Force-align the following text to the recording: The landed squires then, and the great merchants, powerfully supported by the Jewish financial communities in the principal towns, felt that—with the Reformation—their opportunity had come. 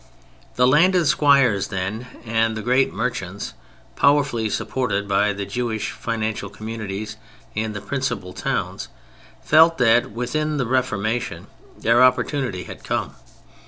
The 0.55 0.65
landed 0.65 1.05
squires 1.05 1.67
then, 1.67 2.07
and 2.25 2.57
the 2.57 2.63
great 2.63 2.91
merchants, 2.91 3.53
powerfully 3.95 4.49
supported 4.49 5.07
by 5.07 5.31
the 5.31 5.45
Jewish 5.45 5.91
financial 5.91 6.49
communities 6.49 7.17
in 7.53 7.73
the 7.73 7.81
principal 7.81 8.33
towns, 8.33 8.87
felt 9.43 9.77
that—with 9.77 10.31
the 10.31 10.65
Reformation—their 10.65 12.03
opportunity 12.03 12.63
had 12.63 12.83
come. 12.83 13.13